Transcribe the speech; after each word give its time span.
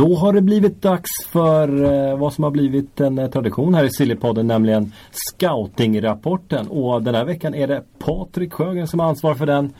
Då 0.00 0.14
har 0.14 0.32
det 0.32 0.40
blivit 0.40 0.82
dags 0.82 1.10
för 1.28 1.84
eh, 2.10 2.18
vad 2.18 2.32
som 2.32 2.44
har 2.44 2.50
blivit 2.50 3.00
en 3.00 3.18
eh, 3.18 3.30
tradition 3.30 3.74
här 3.74 3.84
i 3.84 3.90
Sillypodden, 3.90 4.46
nämligen 4.46 4.92
scoutingrapporten. 5.10 6.68
Och 6.68 7.02
den 7.02 7.14
här 7.14 7.24
veckan 7.24 7.54
är 7.54 7.66
det 7.66 7.82
Patrik 7.98 8.52
Sjögren 8.52 8.88
som 8.88 9.00
har 9.00 9.08
ansvar 9.08 9.34
för 9.34 9.46
den. 9.46 9.72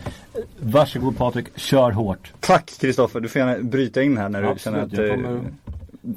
Varsågod 0.59 1.17
Patrik, 1.19 1.47
kör 1.59 1.91
hårt. 1.91 2.33
Tack 2.41 2.73
Kristoffer, 2.81 3.21
du 3.21 3.29
får 3.29 3.39
gärna 3.41 3.59
bryta 3.63 4.03
in 4.03 4.17
här 4.19 4.29
när 4.29 4.43
du 4.43 4.49
Absolut, 4.49 4.63
känner 4.93 5.05
att 5.05 5.11
jag 5.11 5.25
kommer 5.25 5.41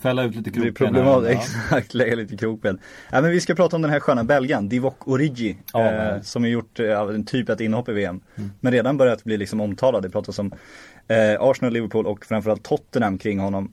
fälla 0.02 0.24
ut 0.24 0.36
lite 0.36 0.50
krokben. 0.52 0.74
problematiskt. 0.74 1.56
Exakt, 1.56 1.94
lägga 1.94 2.16
lite 2.16 2.38
krokben. 2.38 2.80
Ja, 3.12 3.22
men 3.22 3.32
vi 3.32 3.42
ska 3.42 3.56
prata 3.56 3.76
om 3.76 3.82
den 3.82 3.92
här 3.92 4.00
sköna 4.00 4.24
belgaren, 4.24 4.70
Divock 4.70 5.08
Origi. 5.08 5.58
Ja, 5.74 5.80
eh, 5.92 6.08
Mm. 6.10 6.24
som 6.24 6.44
har 6.44 6.50
gjort 6.50 6.80
eh, 6.80 7.12
typ 7.26 7.50
ett 7.50 7.60
inhopp 7.62 7.90
i 7.90 7.94
VM. 7.94 8.20
Men 8.60 8.72
redan 8.74 8.98
börjat 8.98 9.24
bli 9.24 9.38
liksom 9.38 9.62
omtalad. 9.62 10.04
Det 10.04 10.10
pratas 10.10 10.40
om 10.40 10.52
eh, 11.08 11.18
Arsenal, 11.42 11.74
Liverpool 11.74 12.06
och 12.08 12.26
framförallt 12.26 12.64
Tottenham 12.64 13.18
kring 13.18 13.40
honom. 13.40 13.72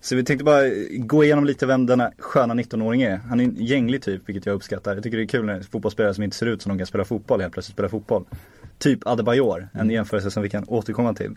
Så 0.00 0.16
vi 0.16 0.24
tänkte 0.24 0.44
bara 0.44 0.62
gå 0.90 1.24
igenom 1.24 1.44
lite 1.44 1.66
vem 1.66 1.86
denna 1.86 2.12
sköna 2.18 2.54
19-åring 2.54 3.02
är. 3.02 3.16
Han 3.16 3.40
är 3.40 3.44
en 3.44 3.56
gänglig 3.58 4.02
typ, 4.02 4.28
vilket 4.28 4.46
jag 4.46 4.54
uppskattar. 4.54 4.94
Jag 4.94 5.02
tycker 5.02 5.16
det 5.16 5.24
är 5.24 5.26
kul 5.26 5.44
när 5.44 5.60
fotbollsspelare 5.60 6.14
som 6.14 6.24
inte 6.24 6.36
ser 6.36 6.46
ut 6.46 6.62
som 6.62 6.70
de 6.70 6.78
kan 6.78 6.86
spela 6.86 7.04
fotboll 7.04 7.40
helt 7.40 7.52
plötsligt 7.52 7.74
spelar 7.74 7.88
fotboll. 7.88 8.24
Typ 8.78 9.06
Adebayor, 9.06 9.68
en 9.72 9.90
jämförelse 9.90 10.30
som 10.30 10.42
vi 10.42 10.50
kan 10.50 10.64
återkomma 10.68 11.14
till. 11.14 11.36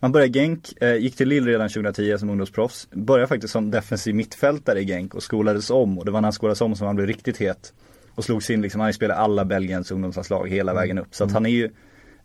Man 0.00 0.12
började 0.12 0.32
Genk, 0.32 0.82
eh, 0.82 0.94
gick 0.96 1.16
till 1.16 1.28
Lille 1.28 1.50
redan 1.50 1.68
2010 1.68 2.18
som 2.18 2.30
ungdomsproffs. 2.30 2.88
Började 2.90 3.28
faktiskt 3.28 3.52
som 3.52 3.70
defensiv 3.70 4.14
mittfältare 4.14 4.80
i 4.80 4.84
Genk 4.84 5.14
och 5.14 5.22
skolades 5.22 5.70
om. 5.70 5.98
Och 5.98 6.04
det 6.04 6.10
var 6.10 6.20
när 6.20 6.26
han 6.26 6.32
skolades 6.32 6.60
om 6.60 6.76
som 6.76 6.86
han 6.86 6.96
blev 6.96 7.06
riktigt 7.06 7.36
het. 7.36 7.72
Och 8.14 8.24
slogs 8.24 8.50
in 8.50 8.62
liksom, 8.62 8.80
han 8.80 8.92
spelat 8.92 9.18
alla 9.18 9.44
Belgiens 9.44 9.90
ungdomslandslag 9.90 10.48
hela 10.48 10.74
vägen 10.74 10.98
upp. 10.98 11.14
Så 11.14 11.24
att 11.24 11.32
han 11.32 11.46
är 11.46 11.50
ju 11.50 11.70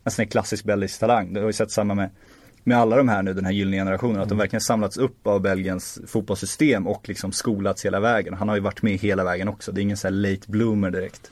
en 0.03 0.11
sån 0.11 0.23
här 0.23 0.29
klassisk 0.29 0.65
belgisk 0.65 0.99
talang. 0.99 1.33
Det 1.33 1.39
har 1.39 1.47
ju 1.47 1.53
sett 1.53 1.71
samma 1.71 1.93
med 1.93 2.09
med 2.67 2.77
alla 2.77 2.95
de 2.95 3.09
här 3.09 3.23
nu, 3.23 3.33
den 3.33 3.45
här 3.45 3.51
gyllene 3.51 3.77
generationen, 3.77 4.21
att 4.21 4.29
de 4.29 4.37
verkligen 4.37 4.61
samlats 4.61 4.97
upp 4.97 5.27
av 5.27 5.41
Belgiens 5.41 5.99
fotbollssystem 6.07 6.87
och 6.87 7.09
liksom 7.09 7.31
skolats 7.31 7.85
hela 7.85 7.99
vägen. 7.99 8.33
Han 8.33 8.49
har 8.49 8.55
ju 8.55 8.61
varit 8.61 8.81
med 8.81 8.99
hela 8.99 9.23
vägen 9.23 9.47
också, 9.47 9.71
det 9.71 9.81
är 9.81 9.83
ingen 9.83 9.97
sån 9.97 10.13
här 10.13 10.31
late 10.31 10.51
bloomer 10.51 10.91
direkt. 10.91 11.31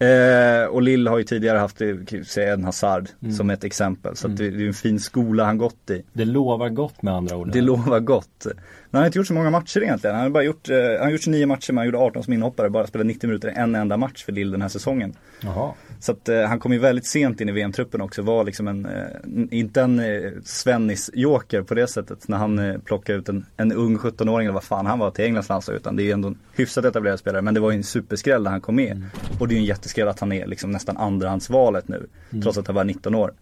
Eh, 0.00 0.64
och 0.64 0.82
Lill 0.82 1.06
har 1.06 1.18
ju 1.18 1.24
tidigare 1.24 1.58
haft, 1.58 1.80
eh, 1.80 1.94
säga, 2.26 2.52
en 2.52 2.64
Hazard 2.64 3.08
som 3.36 3.50
ett 3.50 3.64
exempel. 3.64 4.16
Så 4.16 4.26
att 4.26 4.36
det, 4.36 4.50
det 4.50 4.64
är 4.64 4.66
en 4.66 4.74
fin 4.74 5.00
skola 5.00 5.44
han 5.44 5.58
gått 5.58 5.90
i. 5.90 6.02
Det 6.12 6.24
lovar 6.24 6.68
gott 6.68 7.02
med 7.02 7.14
andra 7.14 7.36
ord. 7.36 7.52
Det 7.52 7.60
lovar 7.60 8.00
gott. 8.00 8.44
Men 8.44 8.54
han 8.90 9.00
har 9.00 9.06
inte 9.06 9.18
gjort 9.18 9.26
så 9.26 9.34
många 9.34 9.50
matcher 9.50 9.82
egentligen. 9.82 10.16
Han 10.16 10.22
har 10.22 10.30
bara 10.30 10.42
gjort, 10.42 10.68
eh, 10.68 10.76
han 10.76 11.02
har 11.02 11.10
gjort 11.10 11.22
29 11.22 11.46
matcher 11.46 11.72
men 11.72 11.76
han 11.76 11.86
gjorde 11.86 11.98
18 11.98 12.22
som 12.22 12.32
inhoppare. 12.32 12.70
Bara 12.70 12.86
spelat 12.86 13.06
90 13.06 13.26
minuter 13.26 13.48
en 13.56 13.74
enda 13.74 13.96
match 13.96 14.24
för 14.24 14.32
Lill 14.32 14.50
den 14.50 14.62
här 14.62 14.68
säsongen. 14.68 15.14
Jaha. 15.40 15.72
Så 16.00 16.12
att 16.12 16.28
eh, 16.28 16.42
han 16.42 16.58
kom 16.58 16.72
ju 16.72 16.78
väldigt 16.78 17.06
sent 17.06 17.40
in 17.40 17.48
i 17.48 17.52
VM-truppen 17.52 18.00
också. 18.00 18.22
Var 18.22 18.44
liksom 18.44 18.68
en, 18.68 18.86
eh, 18.86 19.02
inte 19.50 19.80
en 19.80 19.98
eh, 19.98 20.32
Svennis-joker 20.44 21.62
på 21.62 21.74
det 21.74 21.86
sättet. 21.86 22.28
När 22.28 22.36
han 22.36 22.58
eh, 22.58 22.78
plockade 22.78 23.18
ut 23.18 23.28
en, 23.28 23.46
en 23.56 23.72
ung 23.72 23.96
17-åring 23.96 24.46
eller 24.46 24.54
vad 24.54 24.64
fan 24.64 24.86
han 24.86 24.98
var 24.98 25.10
till 25.10 25.24
Englands 25.24 25.48
landslag. 25.48 25.76
Utan 25.76 25.96
det 25.96 26.02
är 26.02 26.04
ju 26.04 26.10
ändå 26.10 26.28
en 26.28 26.38
hyfsat 26.56 26.84
etablerad 26.84 27.18
spelare. 27.18 27.42
Men 27.42 27.54
det 27.54 27.60
var 27.60 27.70
ju 27.70 27.76
en 27.76 27.84
superskräll 27.84 28.42
när 28.42 28.50
han 28.50 28.60
kom 28.60 28.76
med. 28.76 29.02
Och 29.38 29.48
det 29.48 29.54
är 29.54 29.56
ju 29.56 29.60
en 29.60 29.66
jätteskräll 29.66 30.08
att 30.08 30.20
han 30.20 30.32
är 30.32 30.46
liksom 30.46 30.70
nästan 30.70 30.96
andrahandsvalet 30.96 31.88
nu. 31.88 32.06
Trots 32.42 32.58
att 32.58 32.66
han 32.66 32.76
var 32.76 32.84
19 32.84 33.14
år. 33.14 33.32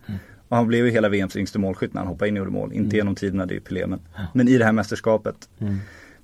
Och 0.48 0.56
han 0.56 0.66
blev 0.66 0.86
ju 0.86 0.92
hela 0.92 1.08
VMs 1.08 1.36
yngste 1.36 1.58
målskytt 1.58 1.94
när 1.94 2.00
han 2.00 2.08
hoppade 2.08 2.28
in 2.28 2.34
och 2.34 2.38
gjorde 2.38 2.50
mål. 2.50 2.72
Inte 2.72 2.96
genom 2.96 3.14
tiderna, 3.14 3.46
det 3.46 3.52
är 3.52 3.54
ju 3.54 3.60
Pelé. 3.60 3.86
Men, 3.86 4.00
men 4.32 4.48
i 4.48 4.58
det 4.58 4.64
här 4.64 4.72
mästerskapet. 4.72 5.48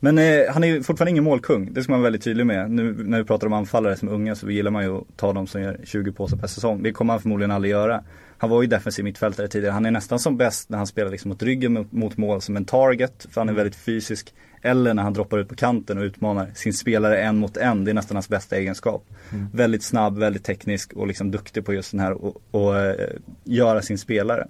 Men 0.04 0.18
eh, 0.18 0.52
han 0.52 0.64
är 0.64 0.68
ju 0.68 0.82
fortfarande 0.82 1.10
ingen 1.10 1.24
målkung, 1.24 1.68
det 1.72 1.82
ska 1.82 1.92
man 1.92 2.00
vara 2.00 2.06
väldigt 2.06 2.22
tydlig 2.22 2.46
med. 2.46 2.70
Nu 2.70 2.94
när 3.04 3.18
vi 3.18 3.24
pratar 3.24 3.46
om 3.46 3.52
anfallare 3.52 3.96
som 3.96 4.08
är 4.08 4.12
unga 4.12 4.34
så 4.34 4.50
gillar 4.50 4.70
man 4.70 4.84
ju 4.84 4.96
att 4.96 5.16
ta 5.16 5.32
dem 5.32 5.46
som 5.46 5.62
gör 5.62 5.80
20 5.84 6.12
påsar 6.12 6.36
per 6.36 6.46
säsong. 6.46 6.82
Det 6.82 6.92
kommer 6.92 7.12
han 7.12 7.20
förmodligen 7.20 7.50
aldrig 7.50 7.70
göra. 7.70 8.04
Han 8.38 8.50
var 8.50 8.62
ju 8.62 8.68
defensiv 8.68 9.04
mittfältare 9.04 9.48
tidigare. 9.48 9.72
Han 9.72 9.86
är 9.86 9.90
nästan 9.90 10.18
som 10.18 10.36
bäst 10.36 10.68
när 10.68 10.78
han 10.78 10.86
spelar 10.86 11.10
liksom 11.10 11.28
mot 11.28 11.42
ryggen 11.42 11.88
mot, 11.90 12.16
mål 12.16 12.40
som 12.40 12.56
en 12.56 12.64
target, 12.64 13.26
för 13.30 13.40
han 13.40 13.48
är 13.48 13.52
väldigt 13.52 13.76
fysisk. 13.76 14.34
Eller 14.62 14.94
när 14.94 15.02
han 15.02 15.12
droppar 15.12 15.38
ut 15.38 15.48
på 15.48 15.54
kanten 15.54 15.98
och 15.98 16.04
utmanar 16.04 16.50
sin 16.54 16.74
spelare 16.74 17.20
en 17.20 17.36
mot 17.36 17.56
en. 17.56 17.84
Det 17.84 17.90
är 17.90 17.94
nästan 17.94 18.16
hans 18.16 18.28
bästa 18.28 18.56
egenskap. 18.56 19.06
Väldigt 19.52 19.82
snabb, 19.82 20.18
väldigt 20.18 20.44
teknisk 20.44 20.92
och 20.92 21.06
liksom 21.06 21.30
duktig 21.30 21.64
på 21.64 21.74
just 21.74 21.90
den 21.90 22.00
här 22.00 22.12
och, 22.12 22.42
och 22.50 22.76
eh, 22.78 23.10
göra 23.44 23.82
sin 23.82 23.98
spelare. 23.98 24.46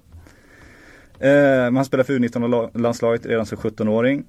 Eh, 1.19 1.73
han 1.75 1.85
spelar 1.85 2.05
för 2.05 2.19
U19-landslaget 2.19 3.27
redan 3.27 3.47
som 3.47 3.59
17-åring. 3.59 4.25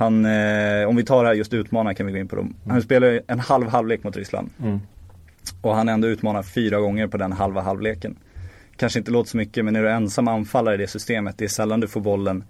Han, 0.00 0.24
eh, 0.24 0.88
om 0.88 0.96
vi 0.96 1.04
tar 1.04 1.22
det 1.22 1.28
här 1.28 1.34
just 1.34 1.54
utmanar 1.54 1.94
kan 1.94 2.06
vi 2.06 2.12
gå 2.12 2.18
in 2.18 2.28
på 2.28 2.36
dem. 2.36 2.54
Han 2.68 2.82
spelar 2.82 3.08
ju 3.08 3.20
en 3.26 3.40
halv 3.40 3.68
halvlek 3.68 4.04
mot 4.04 4.16
Ryssland. 4.16 4.50
Mm. 4.62 4.80
Och 5.62 5.74
han 5.74 5.88
ändå 5.88 6.08
utmanar 6.08 6.42
fyra 6.42 6.80
gånger 6.80 7.06
på 7.06 7.16
den 7.16 7.32
halva 7.32 7.60
halvleken. 7.60 8.16
Kanske 8.76 8.98
inte 8.98 9.10
låter 9.10 9.30
så 9.30 9.36
mycket 9.36 9.64
men 9.64 9.74
när 9.74 9.82
du 9.82 9.88
är 9.88 9.94
ensam 9.94 10.28
anfallare 10.28 10.74
i 10.74 10.78
det 10.78 10.86
systemet, 10.86 11.38
det 11.38 11.44
är 11.44 11.48
sällan 11.48 11.80
du 11.80 11.88
får 11.88 12.00
bollen 12.00 12.44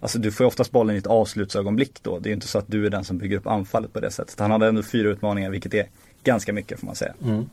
Alltså 0.00 0.18
du 0.18 0.32
får 0.32 0.44
ju 0.44 0.48
oftast 0.48 0.72
bollen 0.72 0.96
i 0.96 0.98
ett 0.98 1.06
avslutsögonblick 1.06 2.02
då. 2.02 2.18
Det 2.18 2.26
är 2.26 2.30
ju 2.30 2.34
inte 2.34 2.48
så 2.48 2.58
att 2.58 2.68
du 2.68 2.86
är 2.86 2.90
den 2.90 3.04
som 3.04 3.18
bygger 3.18 3.36
upp 3.36 3.46
anfallet 3.46 3.92
på 3.92 4.00
det 4.00 4.10
sättet. 4.10 4.40
Han 4.40 4.50
hade 4.50 4.66
ändå 4.66 4.82
fyra 4.82 5.08
utmaningar 5.08 5.50
vilket 5.50 5.74
är 5.74 5.86
ganska 6.24 6.52
mycket 6.52 6.80
får 6.80 6.86
man 6.86 6.94
säga. 6.94 7.14
Mm. 7.24 7.44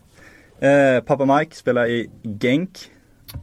Eh, 0.60 1.04
pappa 1.04 1.38
Mike 1.38 1.56
spelar 1.56 1.86
i 1.86 2.10
Genk. 2.40 2.92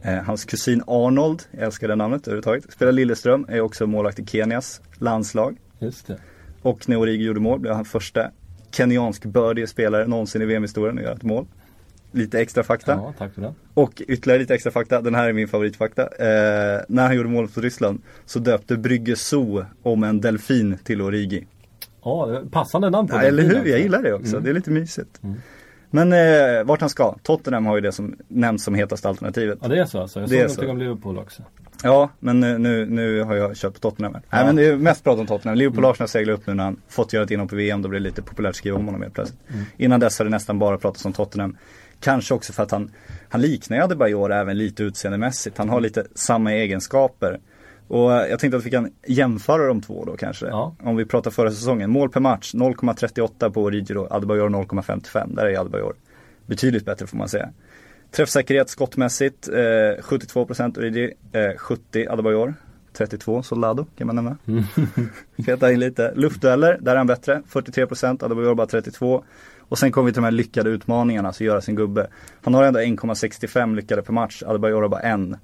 Eh, 0.03 0.15
hans 0.15 0.45
kusin 0.45 0.83
Arnold, 0.87 1.43
jag 1.51 1.63
älskar 1.63 1.87
det 1.87 1.95
namnet 1.95 2.27
överhuvudtaget, 2.27 2.73
spelar 2.73 2.91
Lilleström, 2.91 3.45
är 3.49 3.61
också 3.61 3.87
målvakt 3.87 4.19
i 4.19 4.25
Kenias 4.25 4.81
landslag. 4.97 5.57
Just 5.79 6.07
det. 6.07 6.17
Och 6.61 6.89
när 6.89 6.97
Origi 6.99 7.23
gjorde 7.25 7.39
mål 7.39 7.59
blev 7.59 7.73
han 7.73 7.85
första 7.85 8.31
kenyansk-bördige 8.71 9.67
spelare 9.67 10.07
någonsin 10.07 10.41
i 10.41 10.45
VM-historien 10.45 10.97
att 10.97 11.03
göra 11.03 11.13
ett 11.13 11.23
mål. 11.23 11.45
Lite 12.11 12.39
extra 12.41 12.63
fakta. 12.63 12.91
Ja, 12.91 13.13
tack 13.17 13.33
för 13.33 13.41
det. 13.41 13.53
Och 13.73 14.01
ytterligare 14.07 14.39
lite 14.39 14.53
extra 14.55 14.71
fakta, 14.71 15.01
den 15.01 15.15
här 15.15 15.29
är 15.29 15.33
min 15.33 15.47
favoritfakta. 15.47 16.01
Eh, 16.01 16.81
när 16.87 17.05
han 17.07 17.15
gjorde 17.15 17.29
mål 17.29 17.47
för 17.47 17.61
Ryssland 17.61 18.01
så 18.25 18.39
döpte 18.39 18.77
Brygge 18.77 19.15
Zoo 19.15 19.65
om 19.83 20.03
en 20.03 20.21
delfin 20.21 20.77
till 20.83 21.01
Origi. 21.01 21.47
Ja, 22.03 22.41
passande 22.51 22.89
namn 22.89 23.07
på 23.07 23.15
Ja, 23.15 23.21
eller 23.21 23.43
hur, 23.43 23.53
jag 23.53 23.61
också. 23.61 23.77
gillar 23.77 24.03
det 24.03 24.13
också. 24.13 24.31
Mm. 24.31 24.43
Det 24.43 24.49
är 24.49 24.53
lite 24.53 24.71
mysigt. 24.71 25.21
Men 25.89 26.13
eh, 26.13 26.63
vart 26.63 26.81
han 26.81 26.89
ska, 26.89 27.15
Tottenham 27.23 27.65
har 27.65 27.75
ju 27.75 27.81
det 27.81 27.91
som 27.91 28.15
nämns 28.27 28.63
som 28.63 28.75
hetaste 28.75 29.09
alternativet. 29.09 29.59
Ja, 29.61 29.67
det 29.67 29.79
är 29.79 29.85
så 29.85 30.01
alltså. 30.01 30.19
Jag 30.19 30.29
Det 30.29 30.35
såg 30.35 30.41
någonting 30.41 30.65
så. 30.65 30.71
om 30.71 30.77
Liverpool 30.77 31.17
också. 31.17 31.43
Ja, 31.83 32.09
men 32.19 32.39
nu, 32.39 32.85
nu, 32.85 33.21
har 33.21 33.35
jag 33.35 33.55
kört 33.55 33.73
på 33.73 33.79
Tottenham 33.79 34.13
här. 34.13 34.23
Nej 34.29 34.45
men 34.45 34.55
det 34.55 34.65
är 34.65 34.75
mest 34.75 35.03
prat 35.03 35.19
om 35.19 35.27
Tottenham. 35.27 35.57
Liverpool 35.57 35.85
Arsenal 35.85 36.07
seglar 36.07 36.33
upp 36.33 36.47
nu 36.47 36.53
när 36.53 36.63
han 36.63 36.81
fått 36.87 37.13
göra 37.13 37.23
ett 37.23 37.31
inhopp 37.31 37.53
i 37.53 37.55
VM. 37.55 37.81
Då 37.81 37.89
blir 37.89 37.99
det 37.99 38.03
lite 38.03 38.21
populärt 38.21 38.49
att 38.49 38.55
skriva 38.55 38.77
om 38.77 38.85
honom 38.85 39.01
helt 39.01 39.13
plötsligt. 39.13 39.39
Innan 39.77 39.99
dess 39.99 40.17
har 40.17 40.25
det 40.25 40.31
nästan 40.31 40.59
bara 40.59 40.77
pratats 40.77 41.05
om 41.05 41.13
Tottenham. 41.13 41.57
Kanske 41.99 42.33
också 42.33 42.53
för 42.53 42.63
att 42.63 42.71
han, 42.71 42.91
han 43.29 43.41
liknar 43.41 43.77
ju 43.77 43.83
Adebayor 43.83 44.31
även 44.31 44.57
lite 44.57 44.83
utseendemässigt. 44.83 45.57
Han 45.57 45.69
har 45.69 45.81
lite 45.81 46.05
samma 46.15 46.53
egenskaper. 46.53 47.39
Och 47.87 48.13
eh, 48.13 48.29
jag 48.29 48.39
tänkte 48.39 48.57
att 48.57 48.65
vi 48.65 48.71
kan 48.71 48.91
jämföra 49.07 49.67
de 49.67 49.81
två 49.81 50.05
då 50.05 50.17
kanske. 50.17 50.45
Ja. 50.45 50.75
Om 50.83 50.95
vi 50.95 51.05
pratar 51.05 51.31
förra 51.31 51.51
säsongen. 51.51 51.89
Mål 51.91 52.09
per 52.09 52.19
match 52.19 52.53
0,38 52.53 53.51
på 53.51 53.63
Origi 53.63 53.93
då. 53.93 54.07
Adebayor 54.09 54.49
0,55. 54.49 55.35
Där 55.35 55.45
är 55.45 55.59
Adebayor 55.59 55.95
betydligt 56.45 56.85
bättre 56.85 57.07
får 57.07 57.17
man 57.17 57.29
säga. 57.29 57.49
Träffsäkerhet 58.11 58.69
skottmässigt, 58.69 59.47
eh, 59.47 60.03
72% 60.03 60.77
Origi, 60.77 61.13
eh, 61.31 61.57
70 61.57 62.07
Adebayor. 62.09 62.53
32 62.93 63.43
Soldado 63.43 63.85
kan 63.97 64.07
man 64.07 64.15
nämna. 64.15 64.37
Feta 65.45 65.71
in 65.71 65.79
lite. 65.79 66.13
Luftdueller, 66.15 66.77
där 66.81 66.91
är 66.91 66.97
han 66.97 67.07
bättre. 67.07 67.41
43% 67.47 68.23
Adebayor 68.23 68.55
bara 68.55 68.67
32. 68.67 69.23
Och 69.59 69.77
sen 69.77 69.91
kommer 69.91 70.05
vi 70.05 70.13
till 70.13 70.21
de 70.21 70.25
här 70.25 70.31
lyckade 70.31 70.69
utmaningarna, 70.69 71.27
alltså 71.27 71.43
göra 71.43 71.61
sin 71.61 71.75
gubbe. 71.75 72.07
Han 72.43 72.53
har 72.53 72.63
ändå 72.63 72.79
1,65 72.79 73.75
lyckade 73.75 74.01
per 74.01 74.13
match, 74.13 74.43
Adebayor 74.43 74.81
har 74.81 74.89
bara 74.89 75.01
en. 75.01 75.37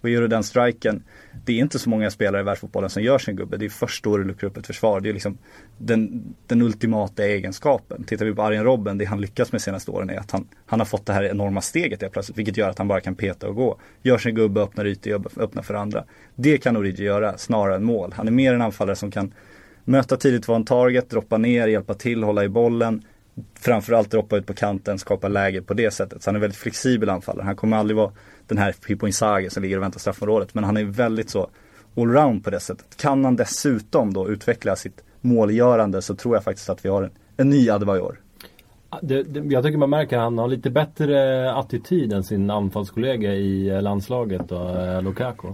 Och 0.00 0.08
gör 0.08 0.20
du 0.20 0.28
den 0.28 0.42
striken, 0.42 1.02
det 1.44 1.52
är 1.52 1.56
inte 1.56 1.78
så 1.78 1.90
många 1.90 2.10
spelare 2.10 2.40
i 2.40 2.44
världsfotbollen 2.44 2.90
som 2.90 3.02
gör 3.02 3.18
sin 3.18 3.36
gubbe. 3.36 3.56
Det 3.56 3.64
är 3.64 3.68
först 3.68 4.04
då 4.04 4.16
du 4.16 4.24
luckrar 4.24 4.50
upp 4.50 4.56
ett 4.56 4.66
försvar. 4.66 5.00
Det 5.00 5.08
är 5.08 5.12
liksom 5.12 5.38
den, 5.78 6.34
den 6.46 6.62
ultimata 6.62 7.24
egenskapen. 7.24 8.04
Tittar 8.04 8.24
vi 8.24 8.34
på 8.34 8.42
Arjen 8.42 8.64
Robben, 8.64 8.98
det 8.98 9.04
han 9.04 9.20
lyckats 9.20 9.52
med 9.52 9.62
senaste 9.62 9.90
åren 9.90 10.10
är 10.10 10.18
att 10.18 10.30
han, 10.30 10.48
han 10.66 10.80
har 10.80 10.86
fått 10.86 11.06
det 11.06 11.12
här 11.12 11.24
enorma 11.24 11.60
steget 11.60 12.00
helt 12.00 12.12
plötsligt. 12.12 12.38
Vilket 12.38 12.56
gör 12.56 12.70
att 12.70 12.78
han 12.78 12.88
bara 12.88 13.00
kan 13.00 13.14
peta 13.14 13.48
och 13.48 13.54
gå. 13.54 13.78
Gör 14.02 14.18
sin 14.18 14.34
gubbe, 14.34 14.60
öppnar 14.60 14.86
ytor, 14.86 15.26
öppnar 15.36 15.62
för 15.62 15.74
andra. 15.74 16.04
Det 16.34 16.58
kan 16.58 16.76
Origi 16.76 17.04
göra 17.04 17.38
snarare 17.38 17.76
än 17.76 17.84
mål. 17.84 18.12
Han 18.16 18.26
är 18.26 18.32
mer 18.32 18.54
en 18.54 18.62
anfallare 18.62 18.96
som 18.96 19.10
kan 19.10 19.32
möta 19.84 20.16
tidigt, 20.16 20.48
vara 20.48 20.56
en 20.56 20.64
target, 20.64 21.10
droppa 21.10 21.38
ner, 21.38 21.68
hjälpa 21.68 21.94
till, 21.94 22.22
hålla 22.22 22.44
i 22.44 22.48
bollen. 22.48 23.02
Framförallt 23.54 24.10
droppa 24.10 24.36
ut 24.36 24.46
på 24.46 24.54
kanten, 24.54 24.98
skapa 24.98 25.28
läge 25.28 25.62
på 25.62 25.74
det 25.74 25.90
sättet. 25.90 26.22
Så 26.22 26.30
han 26.30 26.36
är 26.36 26.40
väldigt 26.40 26.58
flexibel 26.58 27.10
anfallare. 27.10 27.44
Han 27.44 27.56
kommer 27.56 27.76
aldrig 27.76 27.96
vara 27.96 28.12
den 28.46 28.58
här 28.58 28.72
Pippo 28.72 29.06
Inzaghi 29.06 29.50
som 29.50 29.62
ligger 29.62 29.76
och 29.76 29.82
väntar 29.82 30.00
straffområdet. 30.00 30.54
Men 30.54 30.64
han 30.64 30.76
är 30.76 30.84
väldigt 30.84 31.30
så 31.30 31.50
allround 31.96 32.44
på 32.44 32.50
det 32.50 32.60
sättet. 32.60 32.96
Kan 32.96 33.24
han 33.24 33.36
dessutom 33.36 34.12
då 34.12 34.28
utveckla 34.28 34.76
sitt 34.76 35.02
målgörande 35.20 36.02
så 36.02 36.14
tror 36.14 36.36
jag 36.36 36.44
faktiskt 36.44 36.70
att 36.70 36.84
vi 36.84 36.88
har 36.88 37.02
en, 37.02 37.10
en 37.36 37.50
ny 37.50 37.70
Adebayor. 37.70 38.20
Det, 39.02 39.22
det, 39.22 39.54
jag 39.54 39.64
tycker 39.64 39.78
man 39.78 39.90
märker 39.90 40.16
att 40.16 40.22
han 40.22 40.38
har 40.38 40.48
lite 40.48 40.70
bättre 40.70 41.52
attityd 41.52 42.12
än 42.12 42.24
sin 42.24 42.50
anfallskollega 42.50 43.34
i 43.34 43.80
landslaget 43.82 44.52
och 44.52 44.80
eh, 44.80 45.02
Lukaku. 45.02 45.48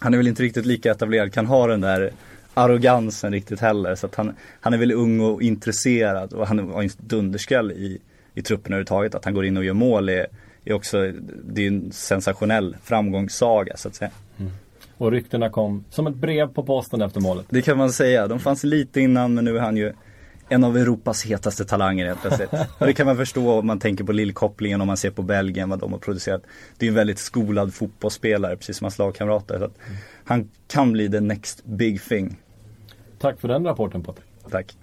Han 0.00 0.14
är 0.14 0.18
väl 0.18 0.28
inte 0.28 0.42
riktigt 0.42 0.66
lika 0.66 0.90
etablerad, 0.90 1.32
kan 1.32 1.46
ha 1.46 1.66
den 1.66 1.80
där 1.80 2.10
arrogansen 2.54 3.32
riktigt 3.32 3.60
heller. 3.60 3.94
Så 3.94 4.06
att 4.06 4.14
han, 4.14 4.34
han 4.60 4.74
är 4.74 4.78
väl 4.78 4.92
ung 4.92 5.20
och 5.20 5.42
intresserad 5.42 6.32
och 6.32 6.46
han 6.46 6.58
har 6.58 6.82
ju 6.82 6.88
en 6.88 7.06
dunderskräll 7.08 7.72
i, 7.72 7.98
i 8.34 8.42
truppen 8.42 8.72
överhuvudtaget. 8.72 9.14
Att 9.14 9.24
han 9.24 9.34
går 9.34 9.44
in 9.44 9.56
och 9.56 9.64
gör 9.64 9.74
mål 9.74 10.08
är, 10.08 10.26
är 10.70 10.74
också, 10.74 11.12
det 11.44 11.62
är 11.62 11.68
en 11.68 11.92
sensationell 11.92 12.76
framgångssaga 12.82 13.76
så 13.76 13.88
att 13.88 13.94
säga. 13.94 14.10
Och 14.98 15.12
ryktena 15.12 15.50
kom 15.50 15.84
som 15.90 16.06
ett 16.06 16.14
brev 16.14 16.48
på 16.48 16.62
posten 16.62 17.02
efter 17.02 17.20
målet. 17.20 17.46
Det 17.48 17.62
kan 17.62 17.78
man 17.78 17.92
säga. 17.92 18.28
De 18.28 18.40
fanns 18.40 18.64
lite 18.64 19.00
innan 19.00 19.34
men 19.34 19.44
nu 19.44 19.56
är 19.56 19.60
han 19.60 19.76
ju 19.76 19.92
en 20.48 20.64
av 20.64 20.76
Europas 20.76 21.24
hetaste 21.24 21.64
talanger 21.64 22.06
helt 22.06 22.20
plötsligt. 22.20 22.52
Och 22.78 22.86
det 22.86 22.92
kan 22.92 23.06
man 23.06 23.16
förstå 23.16 23.58
om 23.58 23.66
man 23.66 23.78
tänker 23.78 24.04
på 24.04 24.12
lillkopplingen 24.12 24.80
om 24.80 24.86
man 24.86 24.96
ser 24.96 25.10
på 25.10 25.22
Belgien 25.22 25.70
vad 25.70 25.78
de 25.78 25.92
har 25.92 25.98
producerat. 25.98 26.42
Det 26.78 26.86
är 26.86 26.88
en 26.88 26.94
väldigt 26.94 27.18
skolad 27.18 27.74
fotbollsspelare 27.74 28.56
precis 28.56 28.76
som 28.76 28.84
hans 28.84 28.98
lagkamrater. 28.98 29.58
Så 29.58 29.64
att 29.64 29.78
han 30.24 30.50
kan 30.66 30.92
bli 30.92 31.10
the 31.10 31.20
next 31.20 31.64
big 31.64 32.02
thing. 32.02 32.36
Tack 33.18 33.40
för 33.40 33.48
den 33.48 33.64
rapporten 33.64 34.02
Patrik. 34.02 34.24
Tack. 34.50 34.76